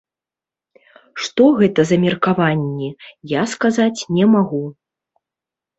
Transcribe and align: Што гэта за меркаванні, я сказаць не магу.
Што 1.25 1.43
гэта 1.61 1.81
за 1.91 1.97
меркаванні, 2.07 2.89
я 3.39 3.47
сказаць 3.53 3.95
не 4.19 4.25
магу. 4.39 4.65